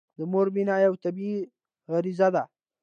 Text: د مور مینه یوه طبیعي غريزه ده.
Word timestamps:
د 0.17 0.19
مور 0.31 0.47
مینه 0.55 0.75
یوه 0.85 1.01
طبیعي 1.03 1.39
غريزه 1.91 2.27
ده. 2.35 2.43